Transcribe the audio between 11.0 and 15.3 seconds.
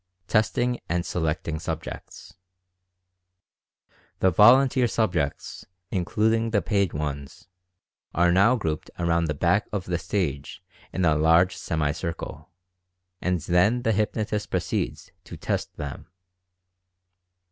a large semi circle. And then the hypnotist proceeds